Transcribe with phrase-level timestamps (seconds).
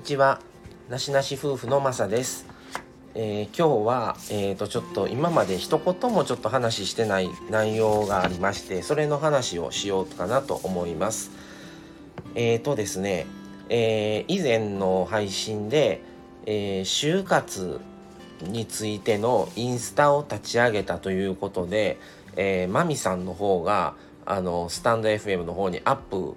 [0.00, 0.40] にちは。
[0.88, 2.46] なしなし夫婦のまさです、
[3.14, 11.32] えー今日は、えー、とちょっと今まで一言もちょっと話してない内容がありましてそれの話をしようかなと思います。
[12.34, 13.26] えーとですね、
[13.68, 16.00] えー以前の配信で、
[16.46, 17.78] え就活
[18.40, 21.98] についてのインスタを立ち上げたということで、
[22.36, 26.36] えーマミさんの方があのスタンド FM の方にアップ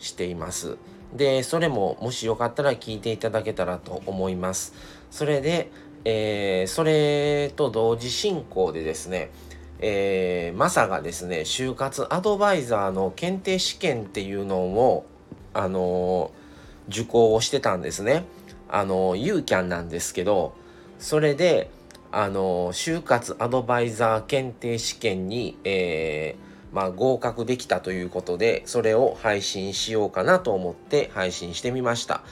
[0.00, 0.78] しています。
[1.14, 4.74] でそれももしよかったら聞いていただけたらと思います。
[5.10, 5.70] それで、
[6.04, 9.30] えーそれと同時進行でですね、
[9.78, 15.06] えーマサがですね就活アドバイザーの検定試験っていうのを
[15.52, 16.44] あのー
[16.88, 18.24] 受講をしてたんですね。
[18.68, 20.54] あのユーキャンなんですけど
[20.98, 21.70] それで
[22.10, 32.22] あの就活アドバイザー検定試験に、えーまあ、合格できたということでそれを配信しようかなと思って配信してみました。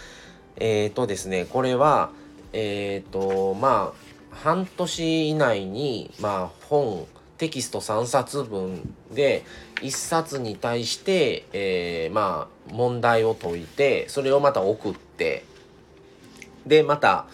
[0.56, 2.10] えっ、とですねこれは
[2.52, 7.06] えっ、とまあ半年以内に、まあ、本
[7.38, 9.44] テキスト3冊分で
[9.76, 15.44] 1冊に対して、えーまあ問題を解いてそれをまた送って
[16.66, 17.26] でまた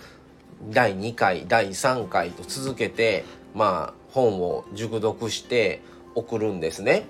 [0.71, 5.83] 第2回第3回と続けてまあ本を熟読して
[6.19, 7.05] 送るんですね。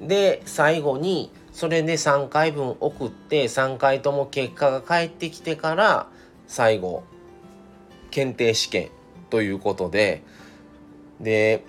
[0.00, 6.08] で最後にそれで3回分送って3回とも結果が返ってきてから
[6.48, 7.04] 最後
[8.10, 8.88] 検定試験
[9.30, 10.22] ということで
[11.20, 11.64] で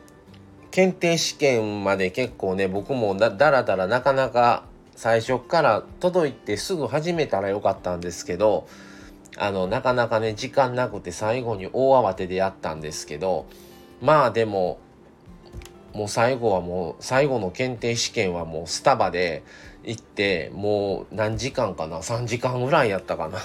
[0.71, 4.65] 検定試験まで結構ね僕もだらだらなかなか
[4.95, 8.67] 最初から届いてすぐ始めたらよかったんですけど
[9.37, 13.45] あのなかなかね時間なくて最後に大慌てでやったんですけど
[14.01, 14.79] まあでも
[15.95, 19.43] もう最後はもう最後の検定試験はもうスタバで
[19.85, 23.39] 行ってもう何時間かな？3時間ぐらいやったかな？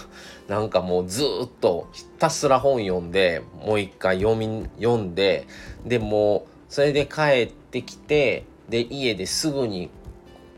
[0.48, 5.46] なんかもうずっとひたすら本読んでもう一回読み読んで
[5.86, 9.88] でもうそれで帰ってきてで家ですぐに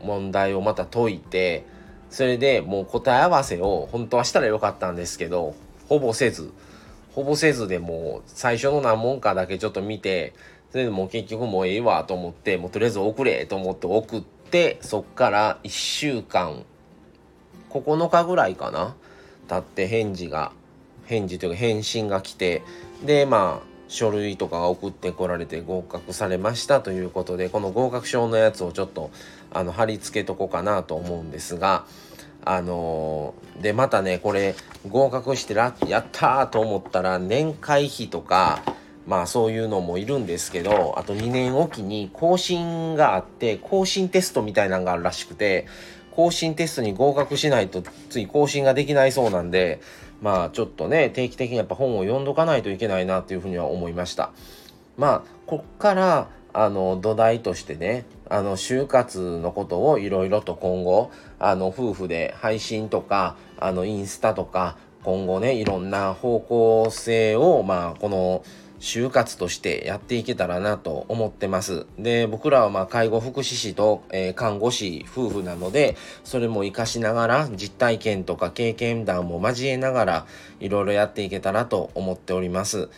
[0.01, 1.63] 問題をまた解いて
[2.09, 5.53] それでもう答え合わせを本当はしたらよかったんですけど
[5.87, 6.51] ほぼせず。
[7.15, 10.33] ほぼせずでもう最初の何問かだけちょっと見て
[10.73, 16.63] それでもう結局もうええわと思ってもうとりあえず送れと思って送ってそっから1週間
[17.69, 18.95] 9日ぐらいかな
[19.47, 20.51] 経って返事が
[21.05, 22.63] 返事というか返信が来て
[23.05, 29.11] でまあ書類とかが送ってこられて合格されましたということでこの合格証のやつをちょっと
[29.51, 31.85] あの貼り付けとこうかなと思うんですが
[32.45, 34.55] あのーでまたねこれ
[34.89, 38.63] 合格してらやったーと思ったら年会費とか
[39.05, 45.67] まあそういうのもいるんですけどあと2年おきに更新があって更新テストみたいなのがあるらしくて
[46.11, 49.81] 更新テストに合格しないとつい更新ができないそうなんで
[50.21, 54.31] まあちょっとね定期的にやっぱ本を読んどかないといけないなっていうふうには思いました。
[54.97, 68.43] まあこっからあの土台としてねあの就活のことをいろいろと今後あの夫婦で配信とかあのインスタとか今後ねいろんな方向性をまあこの
[68.83, 71.85] 就活としてやっていけたらなと思ってます。
[71.97, 75.95] で、僕らはまあ介護福祉士と、えー看護師夫婦なので、
[76.25, 80.25] それも活かしながら実体験とか経験談も交えながら
[80.59, 82.89] いろいろやっていけたらと思っております。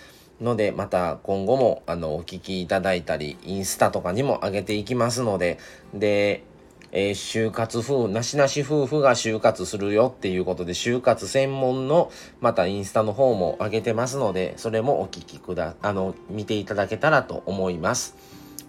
[0.41, 5.59] ので、また今後もあのお聞きいただいたり、インスタとかにも上げていきますので、
[5.93, 6.43] で、
[6.91, 18.15] えー就活夫、なしなし夫婦が就活するよっていうことで、就活専門のまたインスタの方も上げてますので、それもお聞きくだ、あの、見ていただけたらと思います。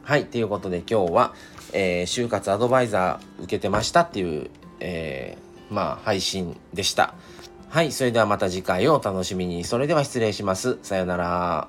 [0.03, 1.34] はい、ということで今日は、
[1.72, 4.50] えー就活アドバイザー受けてましたっていう、
[4.81, 7.15] えーまあ、配信でした。
[7.69, 9.65] はい、それではまた次回をお楽しみに。
[9.65, 10.78] それでは失礼します。
[10.82, 11.69] さよなら。